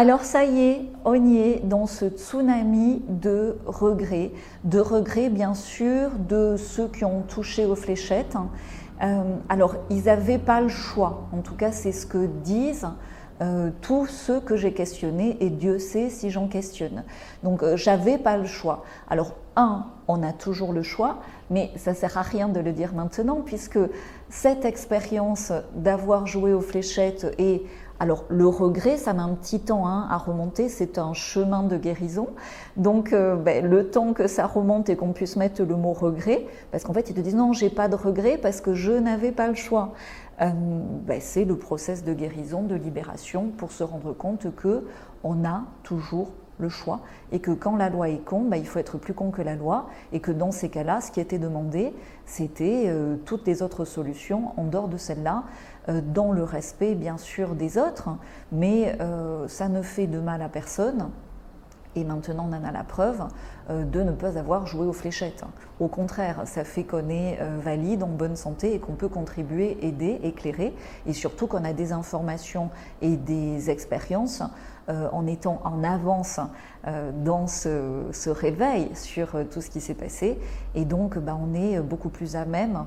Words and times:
Alors 0.00 0.20
ça 0.20 0.44
y 0.44 0.60
est, 0.60 0.82
on 1.04 1.14
y 1.26 1.38
est 1.38 1.66
dans 1.66 1.88
ce 1.88 2.04
tsunami 2.04 3.02
de 3.08 3.56
regrets, 3.66 4.30
de 4.62 4.78
regrets 4.78 5.28
bien 5.28 5.54
sûr 5.54 6.10
de 6.20 6.54
ceux 6.56 6.86
qui 6.86 7.04
ont 7.04 7.22
touché 7.22 7.66
aux 7.66 7.74
fléchettes. 7.74 8.36
Euh, 9.02 9.22
alors 9.48 9.74
ils 9.90 10.04
n'avaient 10.04 10.38
pas 10.38 10.60
le 10.60 10.68
choix, 10.68 11.26
en 11.32 11.38
tout 11.38 11.56
cas 11.56 11.72
c'est 11.72 11.90
ce 11.90 12.06
que 12.06 12.26
disent 12.26 12.86
euh, 13.40 13.70
tous 13.80 14.06
ceux 14.06 14.38
que 14.38 14.54
j'ai 14.54 14.72
questionnés 14.72 15.36
et 15.40 15.50
Dieu 15.50 15.80
sait 15.80 16.10
si 16.10 16.30
j'en 16.30 16.46
questionne. 16.46 17.02
Donc 17.42 17.64
euh, 17.64 17.76
j'avais 17.76 18.18
pas 18.18 18.36
le 18.36 18.46
choix. 18.46 18.84
Alors 19.10 19.32
on 20.08 20.22
a 20.22 20.32
toujours 20.32 20.72
le 20.72 20.82
choix, 20.82 21.18
mais 21.50 21.70
ça 21.76 21.94
sert 21.94 22.16
à 22.16 22.22
rien 22.22 22.48
de 22.48 22.60
le 22.60 22.72
dire 22.72 22.94
maintenant 22.94 23.42
puisque 23.44 23.78
cette 24.28 24.64
expérience 24.64 25.52
d'avoir 25.74 26.26
joué 26.26 26.52
aux 26.52 26.60
fléchettes 26.60 27.26
et 27.38 27.64
alors 28.00 28.24
le 28.28 28.46
regret, 28.46 28.96
ça 28.96 29.12
met 29.12 29.22
un 29.22 29.34
petit 29.34 29.58
temps 29.58 29.88
hein, 29.88 30.06
à 30.08 30.18
remonter, 30.18 30.68
c'est 30.68 30.98
un 30.98 31.14
chemin 31.14 31.64
de 31.64 31.76
guérison. 31.76 32.28
Donc 32.76 33.12
euh, 33.12 33.34
ben, 33.34 33.66
le 33.66 33.90
temps 33.90 34.12
que 34.12 34.28
ça 34.28 34.46
remonte 34.46 34.88
et 34.88 34.94
qu'on 34.94 35.12
puisse 35.12 35.34
mettre 35.34 35.62
le 35.64 35.74
mot 35.74 35.92
regret, 35.92 36.46
parce 36.70 36.84
qu'en 36.84 36.92
fait 36.92 37.10
ils 37.10 37.14
te 37.14 37.20
disent 37.20 37.34
non, 37.34 37.52
j'ai 37.52 37.70
pas 37.70 37.88
de 37.88 37.96
regret 37.96 38.38
parce 38.38 38.60
que 38.60 38.72
je 38.72 38.92
n'avais 38.92 39.32
pas 39.32 39.48
le 39.48 39.54
choix. 39.54 39.94
Euh, 40.40 40.50
ben, 40.54 41.20
c'est 41.20 41.44
le 41.44 41.56
process 41.56 42.04
de 42.04 42.14
guérison, 42.14 42.62
de 42.62 42.76
libération, 42.76 43.50
pour 43.56 43.72
se 43.72 43.82
rendre 43.82 44.12
compte 44.12 44.54
que 44.54 44.86
on 45.24 45.44
a 45.44 45.64
toujours 45.82 46.30
le 46.58 46.68
choix 46.68 47.00
et 47.32 47.40
que 47.40 47.50
quand 47.50 47.76
la 47.76 47.90
loi 47.90 48.08
est 48.08 48.24
con, 48.24 48.42
ben, 48.42 48.56
il 48.56 48.66
faut 48.66 48.78
être 48.78 48.98
plus 48.98 49.14
con 49.14 49.30
que 49.30 49.42
la 49.42 49.56
loi 49.56 49.88
et 50.12 50.20
que 50.20 50.32
dans 50.32 50.50
ces 50.50 50.68
cas-là, 50.68 51.00
ce 51.00 51.10
qui 51.10 51.20
était 51.20 51.38
demandé, 51.38 51.94
c'était 52.26 52.84
euh, 52.86 53.16
toutes 53.24 53.46
les 53.46 53.62
autres 53.62 53.84
solutions 53.84 54.52
en 54.56 54.64
dehors 54.64 54.88
de 54.88 54.96
celle-là, 54.96 55.44
euh, 55.88 56.00
dans 56.02 56.32
le 56.32 56.42
respect 56.42 56.94
bien 56.94 57.18
sûr 57.18 57.54
des 57.54 57.78
autres, 57.78 58.10
mais 58.52 58.96
ça 59.46 59.68
ne 59.68 59.82
fait 59.82 60.06
de 60.06 60.18
mal 60.18 60.42
à 60.42 60.48
personne 60.48 61.10
et 61.98 62.04
maintenant, 62.04 62.48
on 62.48 62.54
en 62.54 62.64
a 62.64 62.70
la 62.70 62.84
preuve 62.84 63.24
euh, 63.70 63.84
de 63.84 64.02
ne 64.02 64.12
pas 64.12 64.38
avoir 64.38 64.66
joué 64.66 64.86
aux 64.86 64.92
fléchettes. 64.92 65.44
Au 65.80 65.88
contraire, 65.88 66.42
ça 66.44 66.62
fait 66.64 66.84
qu'on 66.84 67.08
est 67.08 67.38
euh, 67.40 67.58
valide, 67.60 68.02
en 68.02 68.08
bonne 68.08 68.36
santé 68.36 68.74
et 68.74 68.78
qu'on 68.78 68.92
peut 68.92 69.08
contribuer, 69.08 69.78
aider, 69.84 70.20
éclairer, 70.22 70.74
et 71.06 71.12
surtout 71.12 71.46
qu'on 71.46 71.64
a 71.64 71.72
des 71.72 71.92
informations 71.92 72.70
et 73.02 73.16
des 73.16 73.70
expériences 73.70 74.42
euh, 74.42 74.46
en 74.88 75.26
étant 75.26 75.60
en 75.64 75.84
avance 75.84 76.40
euh, 76.86 77.10
dans 77.24 77.46
ce, 77.48 78.30
réveil 78.30 78.88
sur 78.94 79.34
euh, 79.34 79.44
tout 79.44 79.60
ce 79.60 79.68
qui 79.68 79.80
s'est 79.80 79.94
passé. 79.94 80.38
Et 80.74 80.84
donc, 80.84 81.18
bah, 81.18 81.36
on 81.38 81.54
est 81.54 81.80
beaucoup 81.80 82.08
plus 82.08 82.36
à 82.36 82.44
même 82.44 82.84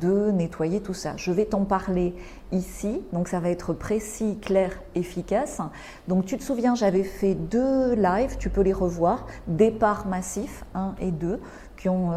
de 0.00 0.30
nettoyer 0.32 0.82
tout 0.82 0.92
ça. 0.92 1.14
Je 1.16 1.32
vais 1.32 1.46
t'en 1.46 1.64
parler 1.64 2.14
ici, 2.52 3.02
donc 3.14 3.28
ça 3.28 3.40
va 3.40 3.48
être 3.48 3.72
précis, 3.72 4.38
clair, 4.42 4.70
efficace. 4.94 5.62
Donc, 6.08 6.26
tu 6.26 6.36
te 6.36 6.42
souviens, 6.42 6.74
j'avais 6.74 7.04
fait 7.04 7.34
deux 7.34 7.94
lives, 7.94 8.36
tu 8.38 8.50
peux 8.50 8.60
les 8.60 8.74
revoir, 8.74 9.26
départ 9.46 10.06
massif 10.06 10.64
1 10.74 10.96
et 11.00 11.10
2 11.10 11.40
qui 11.76 11.88
ont 11.88 12.10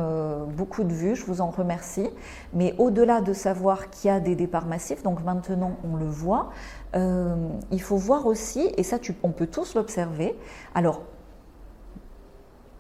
beaucoup 0.55 0.83
de 0.83 0.93
vues, 0.93 1.15
je 1.15 1.25
vous 1.25 1.41
en 1.41 1.49
remercie. 1.49 2.09
Mais 2.53 2.75
au-delà 2.77 3.21
de 3.21 3.33
savoir 3.33 3.89
qu'il 3.89 4.09
y 4.09 4.13
a 4.13 4.19
des 4.19 4.35
départs 4.35 4.66
massifs, 4.66 5.03
donc 5.03 5.23
maintenant 5.23 5.77
on 5.83 5.95
le 5.95 6.05
voit, 6.05 6.49
euh, 6.95 7.35
il 7.71 7.81
faut 7.81 7.97
voir 7.97 8.25
aussi, 8.25 8.71
et 8.77 8.83
ça 8.83 8.97
on 9.23 9.31
peut 9.31 9.47
tous 9.47 9.75
l'observer, 9.75 10.35
alors, 10.73 11.03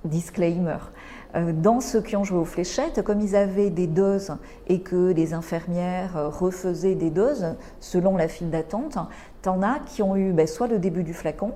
disclaimer, 0.05 0.77
euh, 1.35 1.51
dans 1.53 1.81
ceux 1.81 2.01
qui 2.01 2.15
ont 2.15 2.23
joué 2.23 2.39
aux 2.39 2.45
fléchettes, 2.45 3.03
comme 3.03 3.19
ils 3.21 3.35
avaient 3.35 3.69
des 3.69 3.85
doses 3.85 4.37
et 4.67 4.81
que 4.81 5.11
les 5.11 5.33
infirmières 5.33 6.17
euh, 6.17 6.29
refaisaient 6.29 6.95
des 6.95 7.11
doses 7.11 7.55
selon 7.79 8.17
la 8.17 8.27
file 8.27 8.49
d'attente, 8.49 8.97
t'en 9.41 9.61
as 9.61 9.79
qui 9.79 10.01
ont 10.01 10.15
eu 10.15 10.31
ben, 10.31 10.47
soit 10.47 10.67
le 10.67 10.79
début 10.79 11.03
du 11.03 11.13
flacon, 11.13 11.53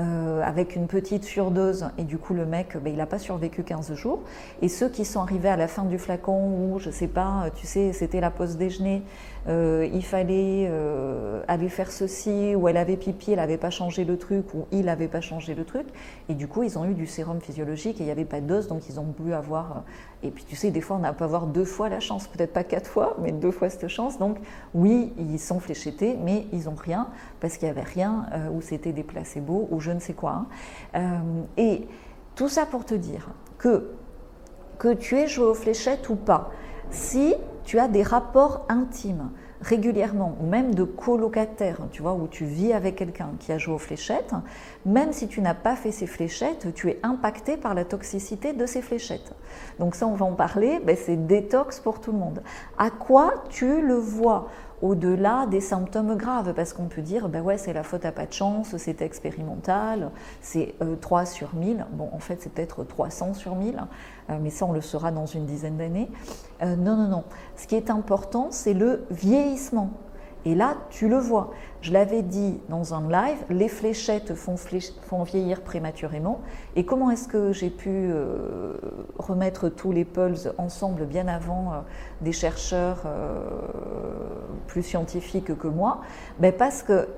euh, 0.00 0.42
avec 0.42 0.76
une 0.76 0.86
petite 0.86 1.24
surdose. 1.24 1.90
Et 1.98 2.04
du 2.04 2.16
coup 2.16 2.32
le 2.32 2.46
mec 2.46 2.76
ben, 2.82 2.90
il 2.90 2.96
n'a 2.96 3.06
pas 3.06 3.18
survécu 3.18 3.62
15 3.62 3.92
jours. 3.94 4.20
Et 4.62 4.68
ceux 4.68 4.88
qui 4.88 5.04
sont 5.04 5.20
arrivés 5.20 5.50
à 5.50 5.56
la 5.56 5.68
fin 5.68 5.84
du 5.84 5.98
flacon 5.98 6.72
où 6.72 6.78
je 6.78 6.90
sais 6.90 7.08
pas 7.08 7.50
tu 7.54 7.66
sais 7.66 7.92
c'était 7.92 8.20
la 8.20 8.30
pause 8.30 8.56
déjeuner 8.56 9.02
euh, 9.48 9.88
il 9.92 10.04
fallait 10.04 10.68
euh, 10.68 11.42
aller 11.48 11.70
faire 11.70 11.90
ceci 11.90 12.54
ou 12.54 12.68
elle 12.68 12.76
avait 12.76 12.98
pipi 12.98 13.32
elle 13.32 13.38
n'avait 13.38 13.56
pas 13.56 13.70
changé 13.70 14.04
le 14.04 14.18
truc 14.18 14.52
ou 14.54 14.66
il 14.70 14.84
n'avait 14.84 15.08
pas 15.08 15.20
changé 15.20 15.54
le 15.54 15.64
truc. 15.64 15.86
Et 16.28 16.34
du 16.34 16.46
coup 16.46 16.62
ils 16.62 16.78
ont 16.78 16.84
eu 16.84 16.94
du 16.94 17.06
sérum 17.06 17.40
physiologique 17.40 18.00
et 18.00 18.04
il 18.04 18.06
n'y 18.06 18.12
avait 18.12 18.24
pas 18.24 18.40
de 18.40 18.46
dose 18.46 18.68
donc 18.68 18.88
ils 18.88 19.00
ont 19.00 19.06
pu 19.06 19.32
avoir 19.32 19.84
et 20.22 20.30
puis 20.30 20.44
tu 20.44 20.56
sais 20.56 20.70
des 20.70 20.80
fois 20.80 20.96
on 20.96 21.00
n'a 21.00 21.12
pas 21.12 21.24
avoir 21.24 21.46
deux 21.46 21.64
fois 21.64 21.88
la 21.88 22.00
chance 22.00 22.26
peut-être 22.28 22.52
pas 22.52 22.64
quatre 22.64 22.88
fois 22.88 23.16
mais 23.20 23.32
deux 23.32 23.50
fois 23.50 23.70
cette 23.70 23.88
chance. 23.88 24.18
Donc 24.18 24.38
oui 24.74 25.12
ils 25.18 25.38
sont 25.38 25.60
fléchettés 25.60 26.16
mais 26.22 26.46
ils 26.52 26.68
ont 26.68 26.74
rien 26.74 27.08
parce 27.40 27.56
qu'il 27.56 27.66
n'y 27.66 27.72
avait 27.72 27.88
rien 27.88 28.26
où 28.52 28.60
c'était 28.60 28.92
des 28.92 29.02
placebos 29.02 29.68
ou 29.70 29.80
je 29.80 29.89
ne 29.92 30.00
sais 30.00 30.12
quoi. 30.12 30.30
Hein. 30.30 30.46
Euh, 30.96 31.42
et 31.56 31.88
tout 32.34 32.48
ça 32.48 32.66
pour 32.66 32.84
te 32.84 32.94
dire 32.94 33.28
que, 33.58 33.90
que 34.78 34.92
tu 34.94 35.18
aies 35.18 35.28
joué 35.28 35.46
aux 35.46 35.54
fléchettes 35.54 36.08
ou 36.08 36.16
pas, 36.16 36.50
si 36.90 37.34
tu 37.64 37.78
as 37.78 37.88
des 37.88 38.02
rapports 38.02 38.64
intimes 38.68 39.30
régulièrement, 39.60 40.36
ou 40.40 40.46
même 40.46 40.74
de 40.74 40.84
colocataire, 40.84 41.78
tu 41.92 42.02
vois, 42.02 42.14
où 42.14 42.26
tu 42.28 42.44
vis 42.44 42.72
avec 42.72 42.96
quelqu'un 42.96 43.30
qui 43.38 43.52
a 43.52 43.58
joué 43.58 43.74
aux 43.74 43.78
fléchettes, 43.78 44.32
même 44.86 45.12
si 45.12 45.28
tu 45.28 45.42
n'as 45.42 45.54
pas 45.54 45.76
fait 45.76 45.92
ces 45.92 46.06
fléchettes, 46.06 46.72
tu 46.74 46.88
es 46.88 46.98
impacté 47.02 47.56
par 47.56 47.74
la 47.74 47.84
toxicité 47.84 48.54
de 48.54 48.64
ces 48.64 48.80
fléchettes. 48.80 49.34
Donc 49.78 49.94
ça, 49.94 50.06
on 50.06 50.14
va 50.14 50.24
en 50.24 50.32
parler, 50.32 50.80
ben, 50.84 50.96
c'est 50.96 51.26
détox 51.26 51.80
pour 51.80 52.00
tout 52.00 52.12
le 52.12 52.18
monde. 52.18 52.42
À 52.78 52.90
quoi 52.90 53.44
tu 53.50 53.82
le 53.82 53.94
vois? 53.94 54.48
Au-delà 54.82 55.46
des 55.46 55.60
symptômes 55.60 56.16
graves, 56.16 56.52
parce 56.54 56.72
qu'on 56.72 56.86
peut 56.86 57.02
dire, 57.02 57.28
ben 57.28 57.42
ouais, 57.42 57.58
c'est 57.58 57.72
la 57.72 57.82
faute 57.82 58.04
à 58.04 58.12
pas 58.12 58.26
de 58.26 58.32
chance, 58.32 58.76
c'est 58.76 59.02
expérimental, 59.02 60.10
c'est 60.40 60.74
3 61.00 61.22
euh, 61.22 61.24
sur 61.26 61.54
1000. 61.54 61.86
Bon, 61.92 62.08
en 62.12 62.18
fait, 62.18 62.38
c'est 62.40 62.52
peut-être 62.52 62.84
300 62.84 63.34
sur 63.34 63.56
1000, 63.56 63.76
euh, 64.30 64.38
mais 64.40 64.50
ça, 64.50 64.66
on 64.66 64.72
le 64.72 64.80
saura 64.80 65.10
dans 65.10 65.26
une 65.26 65.46
dizaine 65.46 65.76
d'années. 65.76 66.10
Euh, 66.62 66.76
non, 66.76 66.96
non, 66.96 67.08
non. 67.08 67.24
Ce 67.56 67.66
qui 67.66 67.76
est 67.76 67.90
important, 67.90 68.48
c'est 68.50 68.74
le 68.74 69.04
vieillissement. 69.10 69.90
Et 70.44 70.54
là, 70.54 70.76
tu 70.88 71.08
le 71.08 71.18
vois. 71.18 71.50
Je 71.82 71.92
l'avais 71.92 72.22
dit 72.22 72.60
dans 72.68 72.94
un 72.94 73.08
live, 73.10 73.38
les 73.50 73.68
fléchettes 73.68 74.34
font, 74.34 74.56
vieillir 75.22 75.62
prématurément. 75.62 76.40
Et 76.76 76.84
comment 76.84 77.10
est-ce 77.10 77.28
que 77.28 77.52
j'ai 77.52 77.70
pu 77.70 77.88
euh, 77.90 78.74
remettre 79.18 79.68
tous 79.68 79.92
les 79.92 80.04
pulses 80.04 80.48
ensemble 80.58 81.04
bien 81.06 81.28
avant 81.28 81.72
euh, 81.72 81.76
des 82.20 82.32
chercheurs 82.32 83.02
euh, 83.06 83.48
plus 84.66 84.82
scientifiques 84.82 85.56
que 85.56 85.68
moi? 85.68 86.00
Ben 86.38 86.52
Parce 86.52 86.82
que 86.82 87.08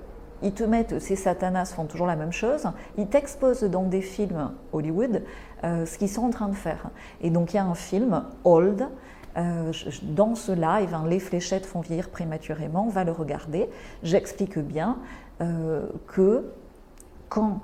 ils 0.44 0.52
te 0.52 0.64
mettent, 0.64 0.98
ces 0.98 1.14
satanas 1.14 1.66
font 1.66 1.84
toujours 1.84 2.08
la 2.08 2.16
même 2.16 2.32
chose, 2.32 2.66
ils 2.98 3.06
t'exposent 3.06 3.62
dans 3.62 3.84
des 3.84 4.00
films 4.00 4.50
Hollywood 4.72 5.22
ce 5.62 5.96
qu'ils 5.96 6.08
sont 6.08 6.24
en 6.24 6.30
train 6.30 6.48
de 6.48 6.56
faire. 6.56 6.90
Et 7.20 7.30
donc 7.30 7.52
il 7.52 7.58
y 7.58 7.60
a 7.60 7.64
un 7.64 7.76
film, 7.76 8.24
Old, 8.42 8.88
euh, 9.36 9.72
dans 10.02 10.34
ce 10.34 10.52
live, 10.52 10.94
hein, 10.94 11.04
les 11.08 11.20
fléchettes 11.20 11.66
font 11.66 11.80
vieillir 11.80 12.10
prématurément, 12.10 12.86
on 12.86 12.90
va 12.90 13.04
le 13.04 13.12
regarder. 13.12 13.68
J'explique 14.02 14.58
bien 14.58 14.98
euh, 15.40 15.86
que 16.06 16.44
quand 17.28 17.60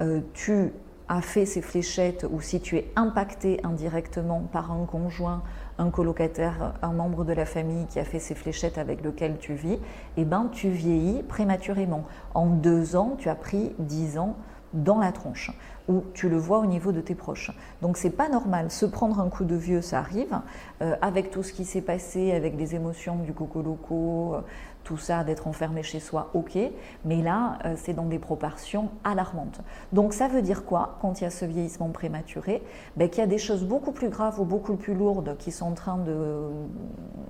euh, 0.00 0.20
tu 0.34 0.72
as 1.08 1.20
fait 1.20 1.46
ces 1.46 1.62
fléchettes 1.62 2.26
ou 2.30 2.40
si 2.40 2.60
tu 2.60 2.76
es 2.76 2.90
impacté 2.96 3.60
indirectement 3.64 4.40
par 4.52 4.72
un 4.72 4.84
conjoint, 4.84 5.42
un 5.78 5.90
colocataire, 5.90 6.74
un 6.82 6.92
membre 6.92 7.24
de 7.24 7.32
la 7.32 7.44
famille 7.44 7.86
qui 7.86 7.98
a 7.98 8.04
fait 8.04 8.18
ces 8.18 8.34
fléchettes 8.34 8.78
avec 8.78 9.02
lequel 9.04 9.36
tu 9.38 9.54
vis, 9.54 9.78
eh 10.16 10.24
ben, 10.24 10.48
tu 10.50 10.70
vieillis 10.70 11.22
prématurément. 11.22 12.04
En 12.34 12.46
deux 12.46 12.96
ans, 12.96 13.16
tu 13.18 13.28
as 13.28 13.34
pris 13.34 13.72
dix 13.78 14.18
ans 14.18 14.36
dans 14.72 14.98
la 14.98 15.12
tronche, 15.12 15.52
ou 15.88 16.04
tu 16.14 16.28
le 16.28 16.36
vois 16.36 16.58
au 16.58 16.66
niveau 16.66 16.92
de 16.92 17.00
tes 17.00 17.14
proches. 17.14 17.50
Donc 17.80 17.96
c'est 17.96 18.10
pas 18.10 18.28
normal. 18.28 18.70
Se 18.70 18.86
prendre 18.86 19.20
un 19.20 19.28
coup 19.28 19.44
de 19.44 19.56
vieux, 19.56 19.82
ça 19.82 19.98
arrive, 19.98 20.38
euh, 20.80 20.94
avec 21.00 21.30
tout 21.30 21.42
ce 21.42 21.52
qui 21.52 21.64
s'est 21.64 21.82
passé, 21.82 22.32
avec 22.32 22.56
les 22.56 22.74
émotions 22.74 23.16
du 23.16 23.32
coco 23.32 23.62
loco, 23.62 24.34
euh, 24.34 24.40
tout 24.84 24.96
ça, 24.96 25.22
d'être 25.22 25.46
enfermé 25.46 25.82
chez 25.82 26.00
soi, 26.00 26.30
ok, 26.34 26.58
mais 27.04 27.22
là, 27.22 27.58
euh, 27.64 27.74
c'est 27.76 27.94
dans 27.94 28.06
des 28.06 28.18
proportions 28.18 28.90
alarmantes. 29.04 29.60
Donc 29.92 30.12
ça 30.12 30.28
veut 30.28 30.42
dire 30.42 30.64
quoi 30.64 30.98
quand 31.00 31.20
il 31.20 31.24
y 31.24 31.26
a 31.26 31.30
ce 31.30 31.44
vieillissement 31.44 31.90
prématuré? 31.90 32.62
Ben, 32.96 33.08
Qu'il 33.08 33.20
y 33.20 33.24
a 33.24 33.28
des 33.28 33.38
choses 33.38 33.64
beaucoup 33.64 33.92
plus 33.92 34.08
graves 34.08 34.40
ou 34.40 34.44
beaucoup 34.44 34.76
plus 34.76 34.94
lourdes 34.94 35.36
qui 35.38 35.52
sont 35.52 35.66
en 35.66 35.74
train 35.74 35.98
de 35.98 36.48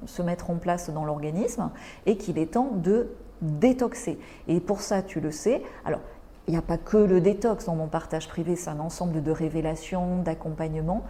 se 0.07 0.23
mettre 0.23 0.51
en 0.51 0.57
place 0.57 0.91
dans 0.91 1.05
l'organisme 1.05 1.71
et 2.07 2.17
qu'il 2.17 2.39
est 2.39 2.53
temps 2.53 2.71
de 2.75 3.11
détoxer. 3.43 4.19
Et 4.49 4.61
pour 4.61 4.81
ça, 4.81 5.03
tu 5.03 5.21
le 5.21 5.31
sais. 5.31 5.63
Alors, 5.85 6.01
il 6.49 6.53
n'y 6.53 6.59
a 6.59 6.63
pas 6.63 6.79
que 6.79 6.97
le 6.97 7.21
détox 7.21 7.67
dans 7.67 7.77
mon 7.77 7.87
partage 7.87 8.29
privé, 8.29 8.57
c'est 8.57 8.71
un 8.71 8.81
ensemble 8.81 9.23
de 9.23 9.31
révélations, 9.31 10.23
d'accompagnement, 10.23 11.03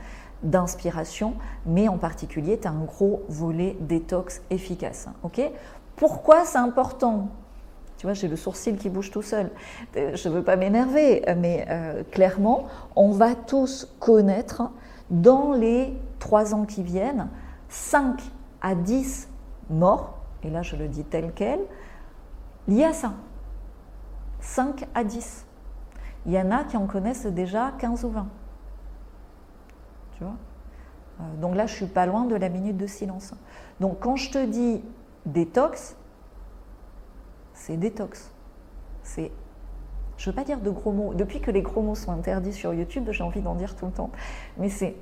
d'inspiration, 0.42 1.34
mais 1.66 1.88
en 1.88 1.98
particulier, 1.98 2.58
tu 2.58 2.68
as 2.68 2.70
un 2.70 2.84
gros 2.84 3.22
volet 3.28 3.76
détox 3.80 4.42
efficace. 4.50 5.08
Pourquoi 5.96 6.44
c'est 6.44 6.58
important? 6.58 7.28
Tu 7.96 8.06
vois, 8.06 8.14
j'ai 8.14 8.28
le 8.28 8.36
sourcil 8.36 8.76
qui 8.76 8.90
bouge 8.90 9.10
tout 9.10 9.22
seul. 9.22 9.50
Euh, 9.96 10.16
je 10.16 10.28
ne 10.28 10.34
veux 10.34 10.42
pas 10.42 10.56
m'énerver, 10.56 11.22
mais 11.36 11.66
euh, 11.70 12.02
clairement, 12.10 12.66
on 12.96 13.12
va 13.12 13.34
tous 13.34 13.88
connaître 14.00 14.62
dans 15.10 15.52
les 15.52 15.96
trois 16.18 16.54
ans 16.54 16.64
qui 16.64 16.82
viennent 16.82 17.28
5 17.68 18.20
à 18.60 18.74
10 18.74 19.28
morts, 19.70 20.18
et 20.42 20.50
là 20.50 20.62
je 20.62 20.76
le 20.76 20.88
dis 20.88 21.04
tel 21.04 21.32
quel, 21.34 21.60
liés 22.66 22.84
à 22.84 22.92
ça. 22.92 23.12
5 24.42 24.86
à 24.94 25.04
10. 25.04 25.46
il 26.26 26.32
y 26.32 26.38
en 26.38 26.50
a 26.50 26.64
qui 26.64 26.76
en 26.76 26.86
connaissent 26.86 27.26
déjà 27.26 27.72
15 27.78 28.04
ou 28.04 28.10
20. 28.10 28.26
Tu 30.16 30.24
vois? 30.24 30.34
Euh, 31.20 31.36
Donc 31.40 31.54
là, 31.54 31.66
je 31.66 31.74
suis 31.74 31.86
pas 31.86 32.06
loin 32.06 32.24
de 32.24 32.34
la 32.34 32.48
minute 32.48 32.76
de 32.76 32.86
silence. 32.86 33.32
Donc 33.80 34.00
quand 34.00 34.16
je 34.16 34.30
te 34.30 34.44
dis 34.44 34.82
détox, 35.24 35.96
c'est 37.54 37.76
détox. 37.76 38.30
C'est 39.02 39.32
je 40.18 40.30
veux 40.30 40.36
pas 40.36 40.44
dire 40.44 40.60
de 40.60 40.70
gros 40.70 40.92
mots. 40.92 41.14
Depuis 41.14 41.40
que 41.40 41.50
les 41.50 41.62
gros 41.62 41.82
mots 41.82 41.96
sont 41.96 42.12
interdits 42.12 42.52
sur 42.52 42.72
YouTube, 42.72 43.08
j'ai 43.10 43.24
envie 43.24 43.40
d'en 43.40 43.56
dire 43.56 43.74
tout 43.74 43.86
le 43.86 43.92
temps. 43.92 44.10
Mais 44.56 44.68
c'est 44.68 44.96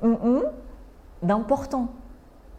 d'important. 1.23 1.89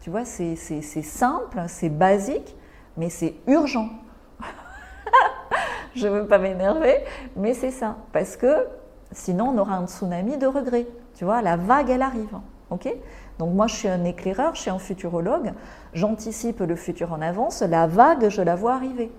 Tu 0.00 0.10
vois, 0.10 0.24
c'est 0.24 0.54
simple, 0.54 1.64
c'est 1.66 1.88
basique, 1.88 2.56
mais 2.96 3.08
c'est 3.08 3.34
urgent. 3.48 3.88
Je 5.94 6.06
ne 6.06 6.20
veux 6.20 6.26
pas 6.26 6.38
m'énerver, 6.38 6.98
mais 7.36 7.54
c'est 7.54 7.70
ça. 7.70 7.96
Parce 8.12 8.36
que 8.36 8.66
sinon, 9.12 9.52
on 9.54 9.58
aura 9.58 9.76
un 9.76 9.86
tsunami 9.86 10.38
de 10.38 10.46
regrets. 10.46 10.86
Tu 11.14 11.24
vois, 11.24 11.42
la 11.42 11.56
vague, 11.56 11.90
elle 11.90 12.02
arrive. 12.02 12.38
OK? 12.70 12.92
Donc 13.38 13.54
moi, 13.54 13.66
je 13.66 13.74
suis 13.74 13.88
un 13.88 14.04
éclaireur, 14.04 14.54
je 14.54 14.62
suis 14.62 14.70
un 14.70 14.78
futurologue. 14.78 15.52
J'anticipe 15.92 16.60
le 16.60 16.76
futur 16.76 17.12
en 17.12 17.20
avance. 17.20 17.62
La 17.62 17.86
vague, 17.86 18.28
je 18.28 18.42
la 18.42 18.56
vois 18.56 18.74
arriver. 18.74 19.10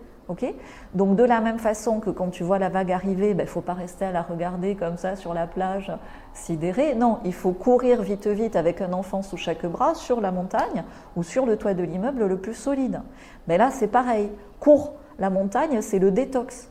Donc 0.93 1.15
de 1.15 1.23
la 1.23 1.41
même 1.41 1.59
façon 1.59 1.99
que 1.99 2.09
quand 2.09 2.29
tu 2.29 2.43
vois 2.43 2.59
la 2.59 2.69
vague 2.69 2.91
arriver, 2.91 3.29
il 3.29 3.35
ben, 3.35 3.43
ne 3.43 3.49
faut 3.49 3.61
pas 3.61 3.73
rester 3.73 4.05
à 4.05 4.11
la 4.11 4.21
regarder 4.21 4.75
comme 4.75 4.97
ça 4.97 5.15
sur 5.15 5.33
la 5.33 5.47
plage 5.47 5.91
sidérée. 6.33 6.95
Non, 6.95 7.19
il 7.25 7.33
faut 7.33 7.51
courir 7.51 8.01
vite 8.01 8.27
vite 8.27 8.55
avec 8.55 8.81
un 8.81 8.93
enfant 8.93 9.21
sous 9.21 9.37
chaque 9.37 9.65
bras 9.65 9.95
sur 9.95 10.21
la 10.21 10.31
montagne 10.31 10.83
ou 11.15 11.23
sur 11.23 11.45
le 11.45 11.57
toit 11.57 11.73
de 11.73 11.83
l'immeuble 11.83 12.25
le 12.25 12.37
plus 12.37 12.53
solide. 12.53 13.01
Mais 13.47 13.57
là, 13.57 13.69
c'est 13.71 13.87
pareil. 13.87 14.31
Cours. 14.59 14.93
La 15.19 15.29
montagne, 15.29 15.81
c'est 15.81 15.99
le 15.99 16.11
détox. 16.11 16.69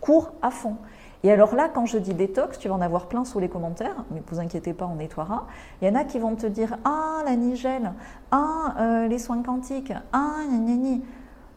Cours 0.00 0.32
à 0.42 0.50
fond. 0.50 0.76
Et 1.24 1.32
alors 1.32 1.54
là, 1.54 1.68
quand 1.72 1.86
je 1.86 1.98
dis 1.98 2.14
détox, 2.14 2.58
tu 2.58 2.68
vas 2.68 2.74
en 2.74 2.80
avoir 2.80 3.06
plein 3.06 3.24
sous 3.24 3.40
les 3.40 3.48
commentaires, 3.48 4.04
mais 4.10 4.22
vous 4.28 4.38
inquiétez 4.38 4.72
pas, 4.72 4.86
on 4.86 4.96
nettoiera. 4.96 5.46
Il 5.82 5.88
y 5.88 5.90
en 5.90 5.94
a 5.96 6.04
qui 6.04 6.18
vont 6.18 6.36
te 6.36 6.46
dire 6.46 6.78
Ah, 6.84 7.22
la 7.24 7.34
nigelle, 7.34 7.92
ah, 8.30 8.74
euh, 8.78 9.08
les 9.08 9.18
soins 9.18 9.42
quantiques, 9.42 9.92
ah, 10.12 10.36
gna, 10.48 10.98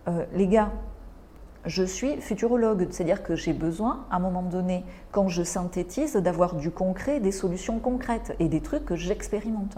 euh, 0.08 0.26
les 0.34 0.48
gars, 0.48 0.72
je 1.66 1.84
suis 1.84 2.20
futurologue, 2.22 2.88
c'est-à-dire 2.90 3.22
que 3.22 3.36
j'ai 3.36 3.54
besoin, 3.54 4.06
à 4.10 4.16
un 4.16 4.20
moment 4.20 4.42
donné, 4.42 4.84
quand 5.12 5.28
je 5.28 5.44
synthétise, 5.44 6.16
d'avoir 6.16 6.56
du 6.56 6.72
concret, 6.72 7.20
des 7.20 7.32
solutions 7.32 7.78
concrètes 7.78 8.36
et 8.40 8.48
des 8.48 8.62
trucs 8.62 8.86
que 8.86 8.96
j'expérimente. 8.96 9.78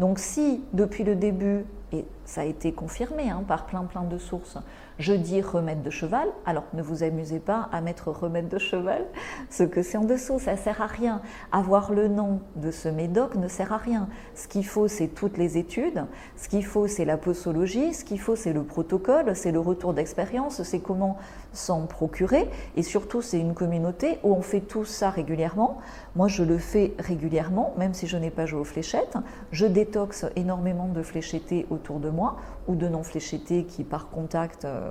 Donc 0.00 0.18
si, 0.18 0.64
depuis 0.72 1.04
le 1.04 1.14
début, 1.14 1.64
et 1.92 2.04
ça 2.24 2.40
a 2.40 2.44
été 2.44 2.72
confirmé 2.72 3.30
hein, 3.30 3.44
par 3.46 3.66
plein 3.66 3.84
plein 3.84 4.02
de 4.02 4.18
sources, 4.18 4.58
je 5.00 5.12
dis 5.12 5.42
remède 5.42 5.82
de 5.82 5.90
cheval. 5.90 6.28
Alors 6.46 6.64
ne 6.74 6.82
vous 6.82 7.02
amusez 7.02 7.40
pas 7.40 7.68
à 7.72 7.80
mettre 7.80 8.10
remède 8.10 8.48
de 8.48 8.58
cheval, 8.58 9.04
ce 9.48 9.64
que 9.64 9.82
c'est 9.82 9.98
en 9.98 10.04
dessous, 10.04 10.38
ça 10.38 10.56
sert 10.56 10.80
à 10.80 10.86
rien. 10.86 11.20
Avoir 11.50 11.92
le 11.92 12.06
nom 12.06 12.40
de 12.56 12.70
ce 12.70 12.88
médoc 12.88 13.34
ne 13.34 13.48
sert 13.48 13.72
à 13.72 13.78
rien. 13.78 14.08
Ce 14.34 14.46
qu'il 14.46 14.64
faut, 14.64 14.86
c'est 14.86 15.08
toutes 15.08 15.38
les 15.38 15.58
études, 15.58 16.04
ce 16.36 16.48
qu'il 16.48 16.64
faut, 16.64 16.86
c'est 16.86 17.04
la 17.04 17.16
posologie, 17.16 17.94
ce 17.94 18.04
qu'il 18.04 18.20
faut, 18.20 18.36
c'est 18.36 18.52
le 18.52 18.62
protocole, 18.62 19.34
c'est 19.34 19.52
le 19.52 19.60
retour 19.60 19.94
d'expérience, 19.94 20.62
c'est 20.62 20.80
comment 20.80 21.16
s'en 21.52 21.86
procurer, 21.86 22.48
et 22.76 22.82
surtout, 22.82 23.22
c'est 23.22 23.40
une 23.40 23.54
communauté 23.54 24.18
où 24.22 24.34
on 24.34 24.42
fait 24.42 24.60
tout 24.60 24.84
ça 24.84 25.10
régulièrement. 25.10 25.78
Moi, 26.14 26.28
je 26.28 26.44
le 26.44 26.58
fais 26.58 26.94
régulièrement, 26.98 27.74
même 27.76 27.94
si 27.94 28.06
je 28.06 28.16
n'ai 28.16 28.30
pas 28.30 28.46
joué 28.46 28.60
aux 28.60 28.64
fléchettes. 28.64 29.16
Je 29.50 29.66
détoxe 29.66 30.26
énormément 30.36 30.88
de 30.88 31.02
fléchettés 31.02 31.66
autour 31.70 31.98
de 31.98 32.10
moi 32.10 32.36
ou 32.68 32.74
de 32.74 32.88
non 32.88 33.02
fléchettés 33.02 33.64
qui, 33.64 33.84
par 33.84 34.10
contact, 34.10 34.64
euh, 34.64 34.89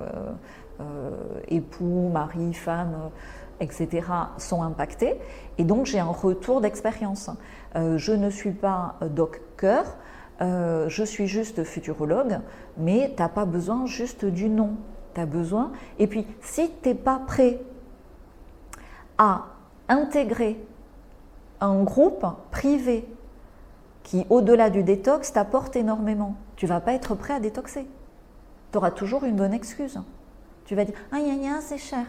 époux, 1.48 2.08
mari, 2.12 2.54
femme, 2.54 3.10
etc., 3.60 4.06
sont 4.38 4.62
impactés. 4.62 5.16
Et 5.58 5.64
donc, 5.64 5.86
j'ai 5.86 6.00
un 6.00 6.06
retour 6.06 6.60
d'expérience. 6.60 7.30
Euh, 7.76 7.98
je 7.98 8.12
ne 8.12 8.30
suis 8.30 8.52
pas 8.52 8.96
doc 9.10 9.42
cœur. 9.56 9.84
je 10.40 11.04
suis 11.04 11.26
juste 11.26 11.64
futurologue, 11.64 12.40
mais 12.78 13.12
tu 13.14 13.22
n'as 13.22 13.28
pas 13.28 13.44
besoin 13.44 13.84
juste 13.84 14.24
du 14.24 14.48
nom. 14.48 14.70
Tu 15.14 15.20
as 15.20 15.26
besoin. 15.26 15.72
Et 15.98 16.06
puis, 16.06 16.26
si 16.40 16.70
tu 16.82 16.88
n'es 16.88 16.94
pas 16.94 17.20
prêt 17.26 17.60
à 19.18 19.44
intégrer 19.90 20.58
un 21.60 21.82
groupe 21.82 22.24
privé 22.50 23.06
qui, 24.02 24.26
au-delà 24.30 24.70
du 24.70 24.82
détox, 24.82 25.32
t'apporte 25.32 25.76
énormément. 25.76 26.36
Tu 26.56 26.66
vas 26.66 26.80
pas 26.80 26.94
être 26.94 27.14
prêt 27.14 27.34
à 27.34 27.40
détoxer. 27.40 27.86
Tu 28.72 28.78
auras 28.78 28.90
toujours 28.90 29.24
une 29.24 29.36
bonne 29.36 29.52
excuse. 29.52 30.00
Tu 30.64 30.74
vas 30.74 30.84
dire 30.84 30.94
Ah, 31.12 31.20
gna, 31.20 31.60
c'est 31.60 31.78
cher. 31.78 32.04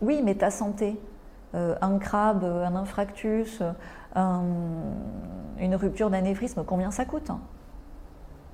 Oui, 0.00 0.22
mais 0.24 0.34
ta 0.34 0.50
santé, 0.50 0.98
euh, 1.54 1.74
un 1.80 1.98
crabe, 1.98 2.44
un 2.44 2.76
infractus, 2.76 3.62
une 4.14 5.74
rupture 5.74 6.10
d'anévrisme, 6.10 6.64
combien 6.64 6.90
ça 6.90 7.04
coûte 7.04 7.30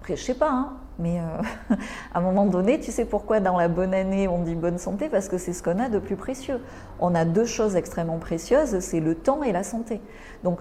après, 0.05 0.17
je 0.17 0.23
sais 0.23 0.35
pas, 0.35 0.51
hein, 0.51 0.75
mais 0.99 1.19
euh, 1.19 1.75
à 2.15 2.19
un 2.19 2.21
moment 2.21 2.45
donné, 2.45 2.79
tu 2.79 2.93
sais 2.93 3.07
pourquoi 3.07 3.41
dans 3.41 3.57
la 3.57 3.69
bonne 3.69 3.95
année 3.95 4.29
on 4.29 4.43
dit 4.43 4.55
bonne 4.55 4.77
santé? 4.77 5.09
Parce 5.09 5.31
que 5.31 5.39
c'est 5.39 5.55
ce 5.55 5.63
qu'on 5.63 5.79
a 5.79 5.89
de 5.89 5.99
plus 5.99 6.17
précieux. 6.17 6.61
On 7.01 7.15
a 7.15 7.25
deux 7.25 7.47
choses 7.47 7.75
extrêmement 7.75 8.19
précieuses, 8.19 8.81
c'est 8.81 9.01
le 9.01 9.15
temps 9.15 9.43
et 9.43 9.51
la 9.51 9.63
santé. 9.63 10.03
Donc, 10.43 10.59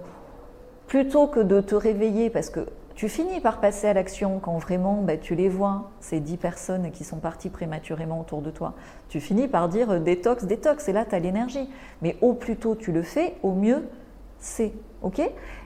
plutôt 0.87 1.27
que 1.27 1.41
de 1.41 1.59
te 1.59 1.75
réveiller, 1.75 2.29
parce 2.29 2.49
que 2.49 2.61
tu 2.95 3.09
finis 3.09 3.39
par 3.39 3.59
passer 3.59 3.87
à 3.87 3.93
l'action 3.93 4.39
quand 4.39 4.57
vraiment 4.57 5.01
ben, 5.01 5.19
tu 5.19 5.35
les 5.35 5.49
vois, 5.49 5.89
ces 5.99 6.19
dix 6.19 6.37
personnes 6.37 6.91
qui 6.91 7.03
sont 7.03 7.17
parties 7.17 7.49
prématurément 7.49 8.19
autour 8.19 8.41
de 8.41 8.51
toi, 8.51 8.73
tu 9.09 9.19
finis 9.19 9.47
par 9.47 9.69
dire 9.69 9.89
euh, 9.91 9.99
détox, 9.99 10.45
détox, 10.45 10.87
et 10.89 10.93
là 10.93 11.05
tu 11.05 11.15
as 11.15 11.19
l'énergie. 11.19 11.69
Mais 12.01 12.17
au 12.21 12.33
plus 12.33 12.55
tôt 12.55 12.75
tu 12.75 12.91
le 12.91 13.01
fais, 13.01 13.35
au 13.43 13.53
mieux 13.53 13.83
c'est. 14.39 14.73
ok? 15.01 15.21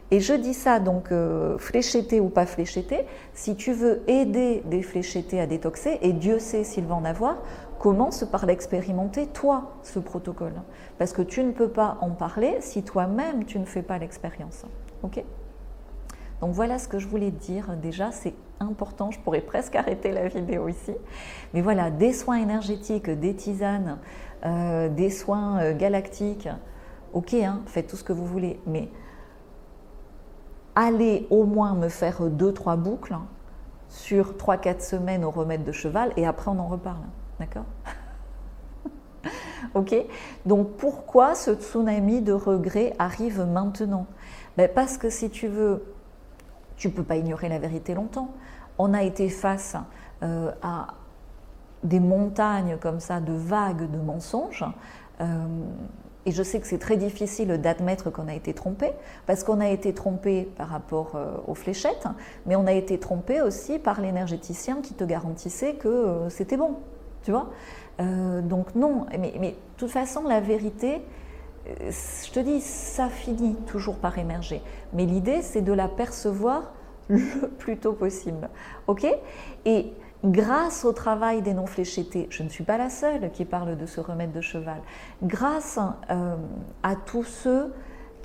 Et 0.09 0.21
je 0.21 0.33
dis 0.33 0.53
ça 0.53 0.79
donc 0.79 1.11
euh, 1.11 1.57
ou 2.21 2.29
pas 2.29 2.45
fléchetté, 2.45 3.05
si 3.33 3.55
tu 3.55 3.73
veux 3.73 4.03
aider 4.07 4.63
des 4.65 4.81
fléchettés 4.81 5.41
à 5.41 5.47
détoxer, 5.47 5.99
et 6.01 6.13
Dieu 6.13 6.39
sait 6.39 6.63
s'il 6.63 6.85
va 6.85 6.95
en 6.95 7.03
avoir, 7.03 7.37
commence 7.77 8.23
par 8.23 8.45
l'expérimenter 8.45 9.27
toi, 9.27 9.73
ce 9.83 9.99
protocole. 9.99 10.53
Parce 10.97 11.11
que 11.11 11.21
tu 11.21 11.43
ne 11.43 11.51
peux 11.51 11.67
pas 11.67 11.97
en 12.01 12.11
parler 12.11 12.55
si 12.61 12.83
toi-même 12.83 13.43
tu 13.43 13.59
ne 13.59 13.65
fais 13.65 13.81
pas 13.81 13.97
l'expérience. 13.97 14.63
Ok? 15.03 15.23
Donc 16.41 16.51
voilà 16.51 16.77
ce 16.77 16.87
que 16.87 16.99
je 16.99 17.07
voulais 17.07 17.31
dire. 17.31 17.75
Déjà, 17.77 18.11
c'est 18.11 18.35
important. 18.59 19.11
Je 19.11 19.19
pourrais 19.19 19.41
presque 19.41 19.75
arrêter 19.75 20.11
la 20.11 20.27
vidéo 20.27 20.67
ici. 20.67 20.93
Mais 21.53 21.61
voilà, 21.61 21.89
des 21.89 22.13
soins 22.13 22.37
énergétiques, 22.37 23.09
des 23.09 23.35
tisanes, 23.35 23.97
euh, 24.45 24.89
des 24.89 25.09
soins 25.09 25.59
euh, 25.59 25.75
galactiques. 25.75 26.49
Ok, 27.13 27.33
hein, 27.33 27.61
faites 27.65 27.87
tout 27.87 27.95
ce 27.95 28.03
que 28.03 28.13
vous 28.13 28.25
voulez. 28.25 28.59
Mais 28.67 28.89
allez 30.75 31.25
au 31.31 31.45
moins 31.45 31.73
me 31.73 31.89
faire 31.89 32.21
deux, 32.29 32.53
trois 32.53 32.75
boucles 32.75 33.17
sur 33.89 34.37
trois, 34.37 34.57
quatre 34.57 34.83
semaines 34.83 35.23
au 35.23 35.31
remède 35.31 35.63
de 35.63 35.71
cheval 35.71 36.11
et 36.17 36.27
après 36.27 36.51
on 36.51 36.59
en 36.59 36.67
reparle. 36.67 37.03
D'accord? 37.39 37.65
Ok? 39.73 39.93
Donc 40.45 40.77
pourquoi 40.77 41.35
ce 41.35 41.53
tsunami 41.53 42.21
de 42.21 42.31
regret 42.31 42.93
arrive 42.99 43.41
maintenant? 43.41 44.05
Ben 44.55 44.69
Parce 44.73 44.97
que 44.97 45.09
si 45.09 45.29
tu 45.29 45.47
veux, 45.47 45.83
tu 46.77 46.87
ne 46.87 46.93
peux 46.93 47.03
pas 47.03 47.15
ignorer 47.15 47.49
la 47.49 47.59
vérité 47.59 47.93
longtemps. 47.93 48.29
On 48.77 48.93
a 48.93 49.03
été 49.03 49.29
face 49.29 49.75
euh, 50.23 50.51
à 50.61 50.87
des 51.83 51.99
montagnes 51.99 52.77
comme 52.77 52.99
ça 52.99 53.19
de 53.19 53.33
vagues 53.33 53.89
de 53.89 53.97
mensonges. 53.97 54.65
Euh, 55.19 55.25
et 56.25 56.31
je 56.31 56.43
sais 56.43 56.59
que 56.59 56.67
c'est 56.67 56.77
très 56.77 56.97
difficile 56.97 57.49
d'admettre 57.59 58.11
qu'on 58.11 58.27
a 58.27 58.33
été 58.33 58.53
trompé, 58.53 58.91
parce 59.25 59.43
qu'on 59.43 59.61
a 59.61 59.69
été 59.69 59.93
trompé 59.93 60.43
par 60.57 60.67
rapport 60.67 61.15
euh, 61.15 61.37
aux 61.47 61.55
fléchettes, 61.55 62.07
mais 62.45 62.55
on 62.55 62.67
a 62.67 62.73
été 62.73 62.99
trompé 62.99 63.41
aussi 63.41 63.79
par 63.79 64.01
l'énergéticien 64.01 64.81
qui 64.81 64.93
te 64.93 65.03
garantissait 65.03 65.75
que 65.75 66.27
c'était 66.29 66.57
bon. 66.57 66.77
Tu 67.23 67.31
vois 67.31 67.49
Donc 67.97 68.75
non, 68.75 69.05
mais, 69.11 69.33
mais, 69.39 69.51
de 69.51 69.55
toute 69.77 69.89
façon, 69.89 70.23
la 70.27 70.39
vérité, 70.39 71.01
je 71.67 72.31
te 72.31 72.39
dis, 72.39 72.61
ça 72.61 73.09
finit 73.09 73.55
toujours 73.67 73.97
par 73.97 74.17
émerger. 74.17 74.61
Mais 74.93 75.05
l'idée, 75.05 75.41
c'est 75.41 75.61
de 75.61 75.73
la 75.73 75.87
percevoir 75.87 76.73
le 77.09 77.47
plus 77.57 77.77
tôt 77.77 77.93
possible. 77.93 78.49
OK? 78.87 79.05
Et 79.65 79.93
grâce 80.23 80.85
au 80.85 80.93
travail 80.93 81.41
des 81.41 81.53
non-fléchettés, 81.53 82.27
je 82.29 82.43
ne 82.43 82.49
suis 82.49 82.63
pas 82.63 82.77
la 82.77 82.89
seule 82.89 83.31
qui 83.31 83.45
parle 83.45 83.77
de 83.77 83.85
ce 83.85 84.01
remède 84.01 84.31
de 84.31 84.41
cheval, 84.41 84.81
grâce 85.23 85.79
euh, 86.09 86.35
à 86.83 86.95
tous 86.95 87.23
ceux 87.23 87.73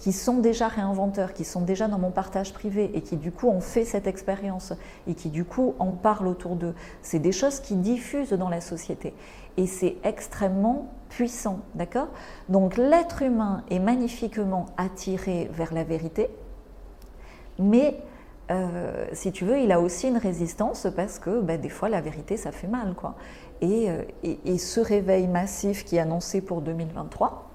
qui 0.02 0.11
sont 0.11 0.38
déjà 0.38 0.66
réinventeurs, 0.66 1.32
qui 1.32 1.44
sont 1.44 1.61
déjà 1.61 1.87
dans 1.87 2.00
mon 2.00 2.11
partage 2.11 2.52
privé 2.52 2.90
et 2.94 3.02
qui 3.02 3.16
du 3.16 3.30
coup 3.30 3.47
ont 3.47 3.61
fait 3.61 3.85
cette 3.85 4.09
expérience 4.09 4.73
et 5.06 5.14
qui 5.14 5.30
du 5.30 5.44
coup 5.44 5.76
en 5.78 5.92
parlent 5.92 6.26
autour 6.26 6.56
d'eux, 6.56 6.75
c'est 7.02 7.21
des 7.21 7.30
choses 7.30 7.61
qui 7.61 7.76
diffusent 7.76 8.32
dans 8.32 8.49
la 8.49 8.61
société 8.61 9.14
et 9.56 9.68
c'est 9.68 9.99
extrêmement 10.02 10.88
puissant, 11.09 11.61
d'accord? 11.76 12.09
Donc 12.49 12.76
l'être 12.78 13.23
humain 13.23 13.62
est 13.71 13.78
magnifiquement 13.78 14.66
attiré 14.76 15.49
vers 15.52 15.73
la 15.73 15.85
vérité, 15.85 16.30
mais 17.61 17.97
euh, 18.50 19.06
si 19.12 19.30
tu 19.30 19.44
veux, 19.44 19.61
il 19.61 19.71
a 19.71 19.78
aussi 19.78 20.09
une 20.09 20.16
résistance 20.16 20.88
parce 20.97 21.21
que 21.21 21.40
ben, 21.40 21.61
des 21.61 21.68
fois 21.68 21.88
la 21.88 22.00
vérité 22.00 22.37
ça 22.37 22.50
fait 22.50 22.66
mal. 22.66 22.94
Quoi. 22.94 23.14
Euh, 23.62 24.02
et, 24.25 24.59
ce 24.59 24.80
réveil 24.80 25.28
massif 25.28 25.85
qui 25.85 25.94
est 25.94 26.00
annoncé 26.00 26.40
pour 26.40 26.61
2023, 26.61 27.51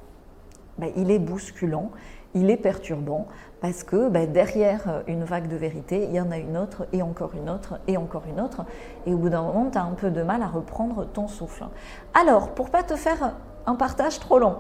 ben, 0.78 0.92
il 0.96 1.12
est 1.12 1.20
bousculant, 1.20 1.92
il 2.34 2.50
est 2.50 2.58
perturbant, 2.58 3.28
parce 3.62 3.84
que 3.84 4.10
ben, 4.10 4.32
derrière 4.32 5.04
une 5.08 5.24
vague 5.24 5.48
de 5.48 5.56
vérité, 5.56 6.04
il 6.04 6.16
y 6.16 6.22
en 6.22 6.32
a 6.32 6.38
une 6.38 6.58
autre, 6.58 6.88
et 6.94 7.02
encore 7.02 7.32
une 7.36 7.50
autre, 7.50 7.80
et 7.88 7.98
encore 7.98 8.24
une 8.30 8.40
autre, 8.40 8.66
et 9.06 9.14
au 9.14 9.18
bout 9.18 9.30
d'un 9.30 9.42
moment, 9.42 9.70
tu 9.72 9.78
as 9.78 9.84
un 9.84 9.94
peu 9.94 10.12
de 10.12 10.22
mal 10.22 10.42
à 10.42 10.48
reprendre 10.48 11.06
ton 11.06 11.28
souffle. 11.28 11.66
Alors, 12.14 12.50
pour 12.50 12.70
pas 12.70 12.84
te 12.84 12.96
faire 12.96 13.36
un 13.66 13.76
partage 13.76 14.20
trop 14.20 14.40
long, 14.40 14.58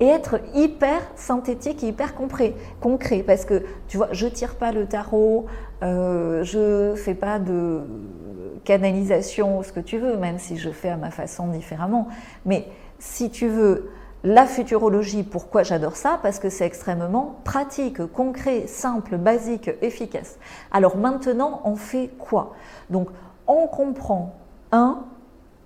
et 0.00 0.06
être 0.06 0.40
hyper 0.54 1.00
synthétique 1.14 1.82
hyper 1.82 2.14
concret, 2.16 2.54
parce 3.24 3.44
que 3.44 3.62
tu 3.86 3.98
vois, 3.98 4.08
je 4.10 4.26
tire 4.26 4.56
pas 4.56 4.72
le 4.72 4.86
tarot, 4.86 5.46
euh, 5.84 6.42
je 6.42 6.94
fais 6.96 7.14
pas 7.14 7.38
de 7.38 7.82
canalisation 8.64 9.62
ce 9.62 9.72
que 9.72 9.78
tu 9.78 9.98
veux, 9.98 10.16
même 10.16 10.38
si 10.38 10.56
je 10.56 10.70
fais 10.70 10.88
à 10.88 10.96
ma 10.96 11.10
façon 11.10 11.48
différemment. 11.48 12.08
Mais 12.46 12.66
si 12.98 13.30
tu 13.30 13.46
veux 13.46 13.90
la 14.24 14.46
futurologie, 14.46 15.24
pourquoi 15.24 15.62
j'adore 15.64 15.96
ça? 15.96 16.18
Parce 16.22 16.38
que 16.38 16.48
c'est 16.48 16.64
extrêmement 16.64 17.40
pratique, 17.44 18.06
concret, 18.12 18.66
simple, 18.66 19.16
basique, 19.16 19.70
efficace. 19.82 20.38
Alors 20.70 20.96
maintenant, 20.96 21.60
on 21.64 21.74
fait 21.74 22.08
quoi? 22.18 22.52
Donc, 22.88 23.08
on 23.46 23.66
comprend, 23.66 24.36
un, 24.70 25.04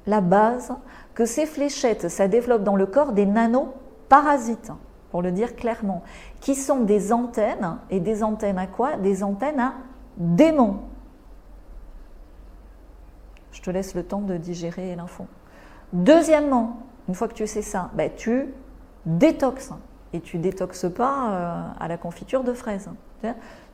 la 0.07 0.21
base, 0.21 0.73
que 1.15 1.27
ces 1.27 1.47
fléchettes, 1.47 2.09
ça 2.09 2.29
développe 2.29 2.63
dans 2.63 2.77
le 2.77 2.87
corps 2.87 3.13
des 3.13 3.27
nanoparasites, 3.27 4.73
pour 5.11 5.21
le 5.21 5.33
dire 5.33 5.55
clairement, 5.55 6.03
qui 6.41 6.55
sont 6.55 6.81
des 6.81 7.13
antennes, 7.13 7.77
et 7.91 8.01
des 8.01 8.23
antennes 8.23 8.59
à 8.59 8.67
quoi? 8.67 8.97
Des 8.97 9.23
antennes 9.23 9.61
à 9.61 9.75
démons. 10.17 10.79
Je 13.53 13.61
te 13.61 13.71
laisse 13.71 13.95
le 13.95 14.03
temps 14.03 14.21
de 14.21 14.37
digérer 14.37 14.95
l'info. 14.97 15.27
Deuxièmement, 15.93 16.79
une 17.09 17.15
fois 17.15 17.29
que 17.29 17.35
tu 17.35 17.47
sais 17.47 17.63
ça, 17.63 17.91
ben, 17.95 18.11
tu 18.15 18.53
détoxes. 19.05 19.73
Et 20.13 20.21
tu 20.21 20.39
détoxes 20.39 20.87
pas 20.95 21.31
euh, 21.31 21.63
à 21.79 21.89
la 21.89 21.97
confiture 21.97 22.43
de 22.43 22.53
fraises. 22.53 22.91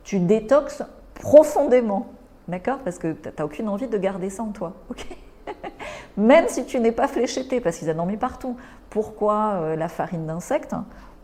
Tu 0.02 0.18
détoxes 0.18 0.82
profondément. 1.14 2.08
D'accord? 2.48 2.78
Parce 2.78 2.98
que 2.98 3.12
tu 3.12 3.28
n'as 3.36 3.44
aucune 3.44 3.68
envie 3.68 3.86
de 3.86 3.98
garder 3.98 4.30
ça 4.30 4.42
en 4.42 4.48
toi. 4.48 4.74
Même 6.16 6.48
si 6.48 6.64
tu 6.64 6.80
n'es 6.80 6.92
pas 6.92 7.08
fléchetté, 7.08 7.60
parce 7.60 7.78
qu'ils 7.78 7.90
en 7.90 7.98
ont 8.00 8.06
mis 8.06 8.16
partout. 8.16 8.56
Pourquoi 8.90 9.52
euh, 9.54 9.76
la 9.76 9.88
farine 9.88 10.26
d'insectes 10.26 10.74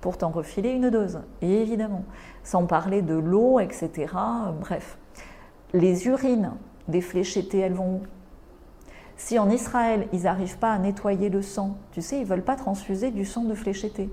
Pour 0.01 0.17
t'en 0.17 0.31
refiler 0.31 0.71
une 0.71 0.91
dose, 0.91 1.21
et 1.43 1.63
évidemment. 1.63 2.05
Sans 2.45 2.65
parler 2.67 3.03
de 3.03 3.15
l'eau, 3.15 3.61
etc. 3.61 4.13
Bref. 4.61 4.99
Les 5.73 6.07
urines 6.07 6.53
des 6.87 7.03
fléchettés, 7.03 7.59
elles 7.59 7.75
vont 7.75 8.01
si 9.19 9.39
en 9.39 9.51
Israël, 9.51 10.07
ils 10.13 10.23
n'arrivent 10.23 10.59
pas 10.59 10.73
à 10.73 10.79
nettoyer 10.79 11.29
le 11.29 11.43
sang, 11.43 11.77
tu 11.91 12.01
sais, 12.01 12.21
ils 12.21 12.25
veulent 12.25 12.45
pas 12.45 12.55
transfuser 12.55 13.11
du 13.11 13.25
sang 13.25 13.43
de 13.43 13.55
fléchetté. 13.55 14.09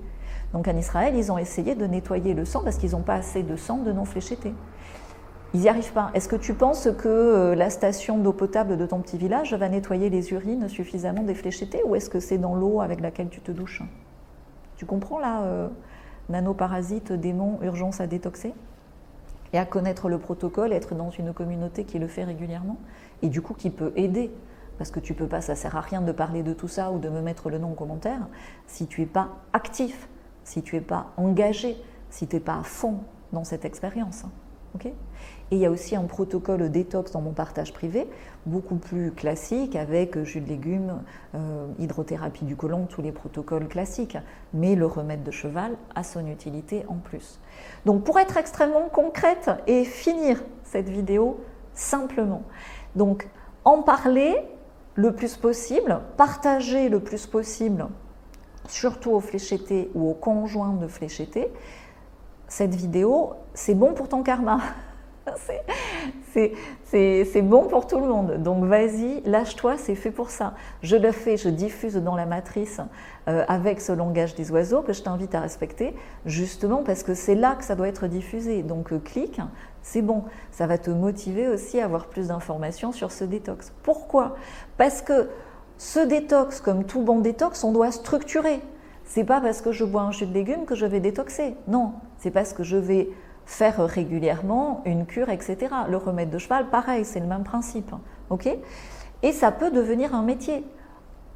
Donc 0.52 0.66
en 0.66 0.76
Israël, 0.76 1.14
ils 1.16 1.30
ont 1.30 1.38
essayé 1.38 1.76
de 1.76 1.86
nettoyer 1.86 2.34
le 2.34 2.44
sang 2.44 2.62
parce 2.64 2.76
qu'ils 2.76 2.90
n'ont 2.90 3.02
pas 3.02 3.14
assez 3.14 3.44
de 3.44 3.54
sang 3.54 3.78
de 3.78 3.92
non 3.92 4.04
fléchetté. 4.04 4.52
Ils 5.54 5.60
n'y 5.60 5.68
arrivent 5.68 5.92
pas. 5.92 6.10
Est-ce 6.14 6.28
que 6.28 6.34
tu 6.34 6.54
penses 6.54 6.88
que 6.98 7.08
euh, 7.08 7.54
la 7.54 7.70
station 7.70 8.18
d'eau 8.18 8.32
potable 8.32 8.76
de 8.76 8.84
ton 8.84 8.98
petit 8.98 9.16
village 9.16 9.54
va 9.54 9.68
nettoyer 9.68 10.10
les 10.10 10.32
urines 10.32 10.68
suffisamment 10.68 11.22
des 11.22 11.34
fléchettés 11.34 11.82
ou 11.86 11.94
est-ce 11.94 12.10
que 12.10 12.18
c'est 12.18 12.38
dans 12.38 12.56
l'eau 12.56 12.80
avec 12.80 13.00
laquelle 13.00 13.28
tu 13.28 13.40
te 13.40 13.52
douches? 13.52 13.82
Tu 14.76 14.86
comprends 14.86 15.20
là 15.20 15.42
euh, 15.42 15.68
Nanoparasites, 16.30 17.12
démons, 17.12 17.58
urgence 17.62 18.00
à 18.00 18.08
détoxer? 18.08 18.54
Et 19.52 19.58
à 19.58 19.64
connaître 19.64 20.08
le 20.08 20.18
protocole, 20.18 20.72
être 20.72 20.96
dans 20.96 21.10
une 21.10 21.32
communauté 21.32 21.84
qui 21.84 22.00
le 22.00 22.08
fait 22.08 22.24
régulièrement? 22.24 22.76
Et 23.22 23.28
du 23.28 23.40
coup 23.40 23.54
qui 23.54 23.70
peut 23.70 23.92
aider 23.94 24.32
parce 24.78 24.90
que 24.90 25.00
tu 25.00 25.14
peux 25.14 25.26
pas, 25.26 25.40
ça 25.40 25.54
sert 25.54 25.76
à 25.76 25.80
rien 25.80 26.00
de 26.00 26.12
parler 26.12 26.42
de 26.42 26.52
tout 26.52 26.68
ça 26.68 26.90
ou 26.90 26.98
de 26.98 27.08
me 27.08 27.20
mettre 27.20 27.50
le 27.50 27.58
nom 27.58 27.72
en 27.72 27.74
commentaire 27.74 28.26
si 28.66 28.86
tu 28.86 29.02
es 29.02 29.06
pas 29.06 29.28
actif, 29.52 30.08
si 30.44 30.62
tu 30.62 30.76
es 30.76 30.80
pas 30.80 31.12
engagé, 31.16 31.76
si 32.10 32.26
tu 32.26 32.36
n'es 32.36 32.40
pas 32.40 32.58
à 32.58 32.62
fond 32.62 33.00
dans 33.32 33.44
cette 33.44 33.64
expérience. 33.64 34.24
ok? 34.74 34.86
Et 34.86 35.56
il 35.56 35.58
y 35.58 35.66
a 35.66 35.70
aussi 35.70 35.94
un 35.94 36.04
protocole 36.04 36.70
détox 36.70 37.12
dans 37.12 37.20
mon 37.20 37.32
partage 37.32 37.72
privé, 37.72 38.08
beaucoup 38.46 38.76
plus 38.76 39.12
classique, 39.12 39.76
avec 39.76 40.20
jus 40.24 40.40
de 40.40 40.48
légumes, 40.48 41.02
euh, 41.36 41.68
hydrothérapie 41.78 42.44
du 42.44 42.56
côlon, 42.56 42.86
tous 42.86 43.00
les 43.00 43.12
protocoles 43.12 43.68
classiques. 43.68 44.18
Mais 44.52 44.74
le 44.74 44.86
remède 44.86 45.22
de 45.22 45.30
cheval 45.30 45.76
a 45.94 46.02
son 46.02 46.26
utilité 46.26 46.84
en 46.88 46.96
plus. 46.96 47.40
Donc 47.84 48.02
pour 48.02 48.18
être 48.18 48.36
extrêmement 48.36 48.88
concrète 48.88 49.50
et 49.68 49.84
finir 49.84 50.42
cette 50.64 50.88
vidéo 50.88 51.38
simplement, 51.74 52.42
donc 52.96 53.28
en 53.64 53.82
parler, 53.82 54.36
le 54.96 55.12
plus 55.12 55.36
possible, 55.36 56.00
partager 56.16 56.88
le 56.88 57.00
plus 57.00 57.26
possible, 57.26 57.86
surtout 58.68 59.12
aux 59.12 59.20
fléchettés 59.20 59.90
ou 59.94 60.10
aux 60.10 60.14
conjoints 60.14 60.74
de 60.74 60.88
fléchettés, 60.88 61.52
cette 62.48 62.74
vidéo, 62.74 63.34
c'est 63.54 63.74
bon 63.74 63.92
pour 63.92 64.08
ton 64.08 64.22
karma. 64.22 64.60
c'est 66.84 67.42
bon 67.42 67.64
pour 67.64 67.86
tout 67.86 67.98
le 67.98 68.06
monde. 68.06 68.42
Donc 68.42 68.64
vas-y, 68.64 69.22
lâche-toi, 69.24 69.76
c'est 69.76 69.94
fait 69.94 70.10
pour 70.10 70.30
ça. 70.30 70.54
Je 70.82 70.96
le 70.96 71.12
fais, 71.12 71.36
je 71.36 71.48
diffuse 71.48 71.96
dans 71.96 72.16
la 72.16 72.26
matrice 72.26 72.80
euh, 73.28 73.44
avec 73.48 73.80
ce 73.80 73.92
langage 73.92 74.34
des 74.34 74.50
oiseaux 74.50 74.82
que 74.82 74.92
je 74.92 75.02
t'invite 75.02 75.34
à 75.34 75.40
respecter, 75.40 75.94
justement 76.24 76.82
parce 76.82 77.02
que 77.02 77.14
c'est 77.14 77.34
là 77.34 77.54
que 77.56 77.64
ça 77.64 77.74
doit 77.74 77.88
être 77.88 78.06
diffusé. 78.06 78.62
Donc 78.62 78.92
euh, 78.92 78.98
clique, 78.98 79.40
c'est 79.82 80.02
bon. 80.02 80.24
Ça 80.50 80.66
va 80.66 80.78
te 80.78 80.90
motiver 80.90 81.48
aussi 81.48 81.80
à 81.80 81.84
avoir 81.84 82.06
plus 82.06 82.28
d'informations 82.28 82.92
sur 82.92 83.12
ce 83.12 83.24
détox. 83.24 83.72
Pourquoi? 83.82 84.36
Parce 84.76 85.02
que 85.02 85.28
ce 85.78 86.00
détox, 86.00 86.60
comme 86.60 86.84
tout 86.84 87.02
bon 87.02 87.20
détox, 87.20 87.62
on 87.64 87.72
doit 87.72 87.90
structurer. 87.90 88.60
C'est 89.04 89.24
pas 89.24 89.40
parce 89.40 89.60
que 89.60 89.72
je 89.72 89.84
bois 89.84 90.02
un 90.02 90.10
jus 90.10 90.26
de 90.26 90.34
légumes 90.34 90.64
que 90.64 90.74
je 90.74 90.86
vais 90.86 91.00
détoxer. 91.00 91.54
Non, 91.68 91.92
c'est 92.18 92.30
parce 92.30 92.52
que 92.52 92.64
je 92.64 92.76
vais 92.76 93.08
faire 93.46 93.78
régulièrement 93.86 94.82
une 94.84 95.06
cure, 95.06 95.30
etc. 95.30 95.56
Le 95.88 95.96
remède 95.96 96.30
de 96.30 96.38
cheval, 96.38 96.68
pareil, 96.68 97.04
c'est 97.04 97.20
le 97.20 97.26
même 97.26 97.44
principe. 97.44 97.92
ok? 98.28 98.48
Et 99.22 99.32
ça 99.32 99.50
peut 99.52 99.70
devenir 99.70 100.14
un 100.14 100.22
métier. 100.22 100.64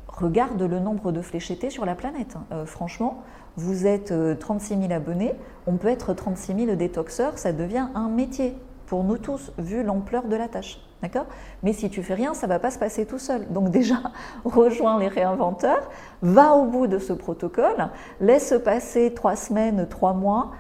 Regarde 0.08 0.60
le 0.60 0.80
nombre 0.80 1.12
de 1.12 1.22
fléchettés 1.22 1.70
sur 1.70 1.86
la 1.86 1.94
planète. 1.94 2.36
Euh, 2.52 2.66
franchement, 2.66 3.22
vous 3.56 3.86
êtes 3.86 4.12
36 4.38 4.74
euh, 4.74 4.80
000 4.82 4.92
abonnés, 4.92 5.34
on 5.66 5.76
peut 5.76 5.88
être 5.88 6.12
36 6.12 6.66
000 6.66 6.76
détoxeurs, 6.76 7.38
ça 7.38 7.52
devient 7.52 7.86
un 7.94 8.08
métier 8.08 8.54
pour 8.86 9.04
nous 9.04 9.18
tous, 9.18 9.52
vu 9.56 9.82
l'ampleur 9.84 10.24
de 10.24 10.34
la 10.34 10.48
tâche. 10.48 10.80
D'accord? 11.00 11.26
Mais 11.62 11.72
si 11.72 11.88
tu 11.88 12.02
fais 12.02 12.14
rien, 12.14 12.34
ça 12.34 12.46
va 12.46 12.58
pas 12.58 12.70
se 12.70 12.78
passer 12.78 13.06
tout 13.06 13.18
seul. 13.18 13.50
Donc 13.50 13.70
déjà, 13.70 13.96
rejoins 14.44 14.98
les 14.98 15.08
réinventeurs, 15.08 15.88
va 16.22 16.54
au 16.54 16.66
bout 16.66 16.88
de 16.88 16.98
ce 16.98 17.12
protocole, 17.12 17.88
laisse 18.20 18.54
passer 18.64 19.14
trois 19.14 19.36
semaines, 19.36 19.86
trois 19.88 20.12
mois, 20.12 20.50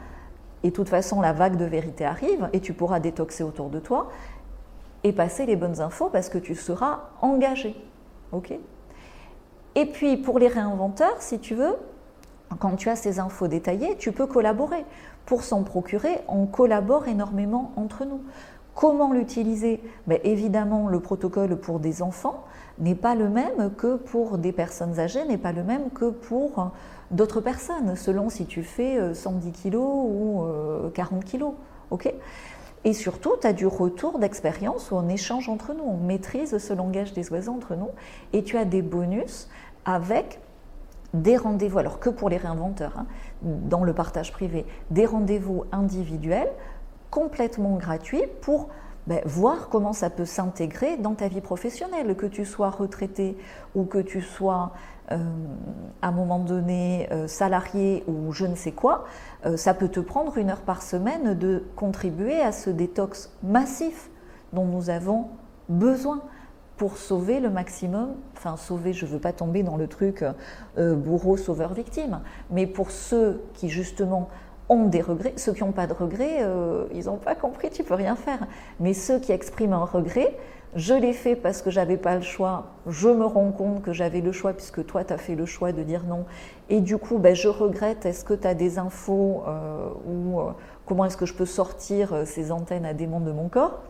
et 0.62 0.72
toute 0.72 0.88
façon, 0.88 1.20
la 1.20 1.32
vague 1.32 1.56
de 1.56 1.64
vérité 1.64 2.04
arrive 2.04 2.48
et 2.52 2.60
tu 2.60 2.72
pourras 2.72 3.00
détoxer 3.00 3.42
autour 3.42 3.70
de 3.70 3.78
toi 3.78 4.10
et 5.04 5.12
passer 5.12 5.46
les 5.46 5.56
bonnes 5.56 5.80
infos 5.80 6.10
parce 6.10 6.28
que 6.28 6.38
tu 6.38 6.54
seras 6.54 7.00
engagé. 7.22 7.74
OK? 8.32 8.52
Et 9.74 9.86
puis, 9.86 10.16
pour 10.16 10.38
les 10.38 10.48
réinventeurs, 10.48 11.20
si 11.20 11.38
tu 11.38 11.54
veux, 11.54 11.76
quand 12.58 12.76
tu 12.76 12.88
as 12.88 12.96
ces 12.96 13.20
infos 13.20 13.48
détaillées, 13.48 13.96
tu 13.96 14.12
peux 14.12 14.26
collaborer. 14.26 14.84
Pour 15.24 15.42
s'en 15.42 15.62
procurer, 15.62 16.18
on 16.28 16.46
collabore 16.46 17.08
énormément 17.08 17.72
entre 17.76 18.04
nous. 18.04 18.20
Comment 18.74 19.12
l'utiliser? 19.12 19.80
Ben, 20.06 20.18
Évidemment, 20.24 20.88
le 20.88 21.00
protocole 21.00 21.56
pour 21.56 21.78
des 21.78 22.02
enfants 22.02 22.44
n'est 22.78 22.94
pas 22.94 23.14
le 23.14 23.28
même 23.28 23.72
que 23.76 23.96
pour 23.96 24.38
des 24.38 24.52
personnes 24.52 24.98
âgées, 24.98 25.24
n'est 25.24 25.38
pas 25.38 25.52
le 25.52 25.62
même 25.62 25.90
que 25.90 26.10
pour 26.10 26.72
d'autres 27.10 27.40
personnes, 27.40 27.96
selon 27.96 28.30
si 28.30 28.46
tu 28.46 28.62
fais 28.62 29.14
110 29.14 29.48
euh, 29.48 29.70
kg 29.70 29.76
ou 29.76 30.44
40 30.94 31.34
euh, 31.34 31.46
ok? 31.90 32.12
Et 32.84 32.94
surtout, 32.94 33.32
tu 33.40 33.46
as 33.46 33.52
du 33.52 33.66
retour 33.66 34.18
d'expérience 34.18 34.90
où 34.90 34.96
on 34.96 35.08
échange 35.08 35.48
entre 35.48 35.74
nous, 35.74 35.84
on 35.84 35.98
maîtrise 35.98 36.56
ce 36.56 36.72
langage 36.72 37.12
des 37.12 37.30
oiseaux 37.30 37.52
entre 37.52 37.74
nous, 37.74 37.90
et 38.32 38.42
tu 38.42 38.56
as 38.56 38.64
des 38.64 38.80
bonus 38.80 39.48
avec 39.84 40.40
des 41.12 41.36
rendez-vous, 41.36 41.78
alors 41.78 41.98
que 41.98 42.08
pour 42.08 42.30
les 42.30 42.36
réinventeurs, 42.36 42.96
hein, 42.96 43.06
dans 43.42 43.84
le 43.84 43.92
partage 43.92 44.32
privé, 44.32 44.64
des 44.90 45.04
rendez-vous 45.04 45.64
individuels 45.72 46.50
complètement 47.10 47.76
gratuits 47.76 48.22
pour 48.40 48.68
ben, 49.06 49.20
voir 49.24 49.68
comment 49.68 49.92
ça 49.92 50.08
peut 50.08 50.24
s'intégrer 50.24 50.96
dans 50.96 51.14
ta 51.14 51.28
vie 51.28 51.40
professionnelle, 51.40 52.14
que 52.14 52.26
tu 52.26 52.44
sois 52.44 52.70
retraité 52.70 53.36
ou 53.74 53.84
que 53.84 53.98
tu 53.98 54.22
sois 54.22 54.72
euh, 55.12 55.18
à 56.02 56.08
un 56.08 56.12
moment 56.12 56.38
donné 56.38 57.08
euh, 57.10 57.26
salarié 57.26 58.04
ou 58.06 58.32
je 58.32 58.46
ne 58.46 58.54
sais 58.54 58.72
quoi, 58.72 59.04
euh, 59.44 59.56
ça 59.56 59.74
peut 59.74 59.88
te 59.88 60.00
prendre 60.00 60.38
une 60.38 60.50
heure 60.50 60.62
par 60.62 60.82
semaine 60.82 61.34
de 61.34 61.64
contribuer 61.76 62.40
à 62.40 62.52
ce 62.52 62.70
détox 62.70 63.32
massif 63.42 64.08
dont 64.52 64.64
nous 64.64 64.88
avons 64.88 65.28
besoin 65.68 66.22
pour 66.76 66.96
sauver 66.96 67.40
le 67.40 67.50
maximum, 67.50 68.14
enfin 68.36 68.56
sauver, 68.56 68.92
je 68.92 69.04
ne 69.04 69.10
veux 69.10 69.18
pas 69.18 69.32
tomber 69.32 69.62
dans 69.62 69.76
le 69.76 69.86
truc 69.86 70.24
bourreau, 70.78 71.36
sauveur, 71.36 71.74
victime, 71.74 72.20
mais 72.50 72.66
pour 72.66 72.90
ceux 72.90 73.42
qui 73.52 73.68
justement 73.68 74.30
ont 74.70 74.86
des 74.86 75.02
regrets, 75.02 75.34
ceux 75.36 75.52
qui 75.52 75.62
n'ont 75.62 75.72
pas 75.72 75.86
de 75.86 75.92
regrets, 75.92 76.46
ils 76.94 77.04
n'ont 77.04 77.18
pas 77.18 77.34
compris, 77.34 77.68
tu 77.68 77.84
peux 77.84 77.94
rien 77.94 78.16
faire, 78.16 78.46
mais 78.78 78.94
ceux 78.94 79.18
qui 79.18 79.32
expriment 79.32 79.74
un 79.74 79.84
regret, 79.84 80.38
je 80.76 80.94
l'ai 80.94 81.12
fait 81.12 81.34
parce 81.34 81.62
que 81.62 81.70
j'avais 81.70 81.96
pas 81.96 82.14
le 82.14 82.22
choix, 82.22 82.66
je 82.86 83.08
me 83.08 83.24
rends 83.24 83.50
compte 83.50 83.82
que 83.82 83.92
j'avais 83.92 84.20
le 84.20 84.30
choix 84.30 84.52
puisque 84.52 84.86
toi 84.86 85.02
tu 85.02 85.12
as 85.12 85.18
fait 85.18 85.34
le 85.34 85.44
choix 85.44 85.72
de 85.72 85.82
dire 85.82 86.04
non, 86.04 86.26
et 86.68 86.80
du 86.80 86.96
coup 86.96 87.18
ben, 87.18 87.34
je 87.34 87.48
regrette, 87.48 88.06
est-ce 88.06 88.24
que 88.24 88.34
tu 88.34 88.46
as 88.46 88.54
des 88.54 88.78
infos 88.78 89.42
euh, 89.48 89.88
ou 90.06 90.40
euh, 90.40 90.52
comment 90.86 91.04
est-ce 91.04 91.16
que 91.16 91.26
je 91.26 91.34
peux 91.34 91.46
sortir 91.46 92.12
euh, 92.12 92.24
ces 92.24 92.52
antennes 92.52 92.86
à 92.86 92.94
démons 92.94 93.20
de 93.20 93.32
mon 93.32 93.48
corps? 93.48 93.82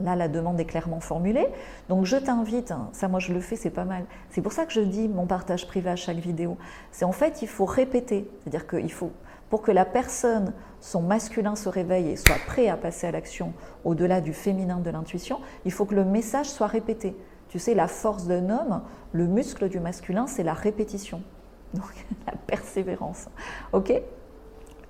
Là, 0.00 0.16
la 0.16 0.28
demande 0.28 0.58
est 0.58 0.64
clairement 0.64 1.00
formulée. 1.00 1.46
Donc, 1.88 2.04
je 2.04 2.16
t'invite, 2.16 2.70
hein, 2.70 2.88
ça, 2.92 3.08
moi, 3.08 3.20
je 3.20 3.32
le 3.32 3.40
fais, 3.40 3.56
c'est 3.56 3.70
pas 3.70 3.84
mal. 3.84 4.04
C'est 4.30 4.40
pour 4.40 4.52
ça 4.52 4.64
que 4.64 4.72
je 4.72 4.80
dis 4.80 5.08
mon 5.08 5.26
partage 5.26 5.66
privé 5.66 5.90
à 5.90 5.96
chaque 5.96 6.16
vidéo. 6.16 6.56
C'est 6.90 7.04
en 7.04 7.12
fait, 7.12 7.42
il 7.42 7.48
faut 7.48 7.66
répéter. 7.66 8.28
C'est-à-dire 8.40 8.66
qu'il 8.66 8.92
faut, 8.92 9.12
pour 9.50 9.62
que 9.62 9.72
la 9.72 9.84
personne, 9.84 10.54
son 10.80 11.02
masculin 11.02 11.56
se 11.56 11.68
réveille 11.68 12.08
et 12.08 12.16
soit 12.16 12.38
prêt 12.46 12.68
à 12.68 12.76
passer 12.76 13.06
à 13.06 13.10
l'action 13.10 13.52
au-delà 13.84 14.20
du 14.20 14.32
féminin 14.32 14.78
de 14.78 14.90
l'intuition, 14.90 15.40
il 15.64 15.72
faut 15.72 15.84
que 15.84 15.94
le 15.94 16.04
message 16.04 16.46
soit 16.46 16.68
répété. 16.68 17.16
Tu 17.48 17.58
sais, 17.58 17.74
la 17.74 17.88
force 17.88 18.26
d'un 18.26 18.48
homme, 18.48 18.82
le 19.12 19.26
muscle 19.26 19.68
du 19.68 19.80
masculin, 19.80 20.26
c'est 20.26 20.44
la 20.44 20.54
répétition. 20.54 21.20
Donc, 21.74 22.06
la 22.26 22.32
persévérance. 22.32 23.28
OK? 23.72 23.92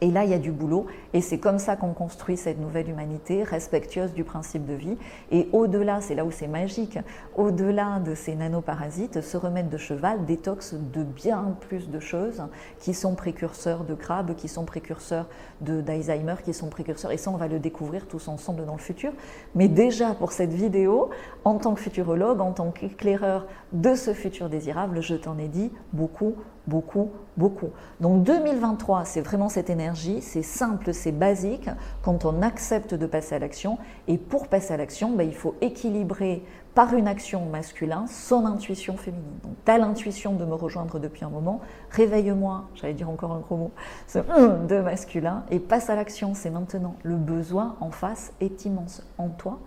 Et 0.01 0.11
là, 0.11 0.25
il 0.25 0.31
y 0.31 0.35
a 0.35 0.39
du 0.39 0.51
boulot. 0.51 0.87
Et 1.13 1.21
c'est 1.21 1.39
comme 1.39 1.59
ça 1.59 1.77
qu'on 1.77 1.93
construit 1.93 2.37
cette 2.37 2.59
nouvelle 2.59 2.89
humanité, 2.89 3.43
respectueuse 3.43 4.13
du 4.15 4.25
principe 4.25 4.65
de 4.65 4.75
vie. 4.75 4.97
Et 5.31 5.49
au-delà, 5.53 6.01
c'est 6.01 6.15
là 6.15 6.25
où 6.25 6.31
c'est 6.31 6.47
magique, 6.47 6.99
au-delà 7.37 8.01
de 8.01 8.15
ces 8.15 8.35
nanoparasites, 8.35 9.21
se 9.21 9.37
remettre 9.37 9.69
de 9.69 9.77
cheval 9.77 10.25
détox 10.25 10.75
de 10.75 11.03
bien 11.03 11.57
plus 11.61 11.91
de 11.91 12.01
choses 12.01 12.43
qui 12.79 12.95
sont 12.95 13.15
précurseurs 13.15 13.85
de 13.85 13.95
crabes, 13.95 14.35
qui 14.35 14.49
sont 14.49 14.65
précurseurs 14.65 15.27
d'Alzheimer, 15.61 16.37
qui 16.45 16.55
sont 16.55 16.69
précurseurs. 16.69 17.13
Et 17.13 17.19
ça, 17.19 17.31
on 17.31 17.37
va 17.37 17.49
le 17.49 17.59
découvrir 17.59 18.07
tous 18.07 18.29
ensemble 18.29 18.65
dans 18.65 18.75
le 18.75 18.81
futur. 18.81 19.13
Mais 19.55 19.69
déjà, 19.69 20.15
pour 20.15 20.33
cette 20.33 20.53
vidéo, 20.53 21.11
en 21.45 21.57
tant 21.57 21.75
que 21.75 21.81
futurologue, 21.81 22.41
en 22.41 22.53
tant 22.53 22.71
qu'éclaireur 22.71 23.47
de 23.73 23.95
ce 23.95 24.15
futur 24.15 24.49
désirable, 24.49 25.03
je 25.03 25.15
t'en 25.15 25.39
ai 25.39 25.49
dit 25.49 25.71
beaucoup, 25.93 26.35
beaucoup, 26.67 27.11
beaucoup. 27.37 27.71
Donc 28.01 28.23
2023, 28.23 29.05
c'est 29.05 29.21
vraiment 29.21 29.49
cette 29.49 29.71
énergie, 29.71 30.21
c'est 30.23 30.43
simple, 30.43 30.93
c'est 30.95 31.13
basique, 31.13 31.69
quand 32.03 32.25
on 32.25 32.43
accepte 32.43 32.95
de 32.95 33.07
passer 33.07 33.35
à 33.35 33.39
l'action. 33.39 33.79
Et 34.09 34.19
pour 34.19 34.49
passer 34.49 34.75
à 34.75 34.77
l'action, 34.77 35.11
ben, 35.11 35.27
il 35.27 35.35
faut 35.35 35.55
équilibrer 35.61 36.45
par 36.75 36.95
une 36.95 37.09
action 37.09 37.47
masculine 37.47 38.07
son 38.07 38.47
intuition 38.47 38.97
féminine. 38.97 39.39
Donc 39.43 39.55
tu 39.65 39.73
as 39.73 39.79
l'intuition 39.79 40.35
de 40.35 40.45
me 40.45 40.55
rejoindre 40.55 40.99
depuis 40.99 41.25
un 41.25 41.31
moment, 41.31 41.61
réveille-moi, 41.91 42.69
j'allais 42.75 42.95
dire 42.95 43.11
encore 43.11 43.33
un 43.33 43.41
gros 43.41 43.57
mot, 43.57 43.71
ce 44.07 44.19
de 44.67 44.81
masculin, 44.81 45.45
et 45.51 45.59
passe 45.59 45.91
à 45.91 45.97
l'action, 45.97 46.35
c'est 46.35 46.51
maintenant. 46.51 46.95
Le 47.03 47.17
besoin 47.17 47.77
en 47.81 47.91
face 47.91 48.33
est 48.41 48.65
immense 48.65 49.03
en 49.19 49.29
toi 49.29 49.59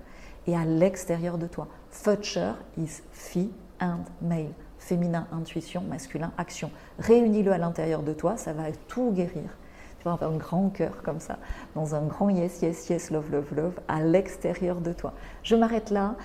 et 0.48 0.56
à 0.56 0.66
l'extérieur 0.66 1.38
de 1.38 1.48
toi. 1.48 1.68
Future 1.90 2.56
is 2.78 3.02
fee 3.12 3.52
and 3.80 4.06
male 4.22 4.54
féminin, 4.84 5.28
intuition, 5.32 5.82
masculin, 5.82 6.32
action. 6.38 6.70
Réunis-le 7.00 7.52
à 7.52 7.58
l'intérieur 7.58 8.04
de 8.04 8.14
toi, 8.14 8.38
ça 8.38 8.54
va 8.54 8.64
tout 8.88 9.12
guérir. 9.12 9.58
Tu 10.00 10.06
vas 10.06 10.14
avoir 10.14 10.32
un 10.32 10.36
grand 10.36 10.70
cœur 10.70 11.02
comme 11.02 11.20
ça, 11.20 11.38
dans 11.76 11.96
un 11.96 12.02
grand 12.02 12.30
yes, 12.30 12.62
yes, 12.62 12.90
yes, 12.90 13.10
love, 13.10 13.32
love, 13.32 13.54
love, 13.56 13.80
à 13.88 14.02
l'extérieur 14.02 14.82
de 14.82 14.92
toi. 14.92 15.14
Je 15.44 15.56
m'arrête 15.56 15.90
là. 15.90 16.16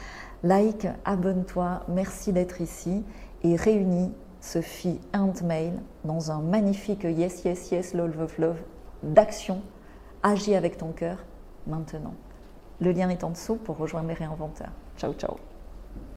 Like, 0.43 0.87
abonne-toi, 1.05 1.85
merci 1.89 2.33
d'être 2.33 2.61
ici 2.61 3.05
et 3.45 3.57
réunis 3.57 4.13
ce 4.41 4.61
fille 4.61 5.01
and 5.15 5.33
mail 5.45 5.75
dans 6.05 6.31
un 6.31 6.41
magnifique 6.41 7.05
yes, 7.05 7.45
yes, 7.45 7.71
yes, 7.71 7.95
love, 7.95 8.17
love, 8.19 8.35
love 8.39 8.61
d'action. 9.03 9.63
Agis 10.23 10.57
avec 10.57 10.77
ton 10.77 10.91
cœur 10.91 11.19
maintenant. 11.67 12.15
Le 12.81 12.91
lien 12.93 13.09
est 13.09 13.23
en 13.23 13.31
dessous 13.31 13.57
pour 13.57 13.77
rejoindre 13.77 14.09
les 14.09 14.15
réinventeurs. 14.15 14.73
Ciao, 14.97 15.13
ciao. 15.13 15.37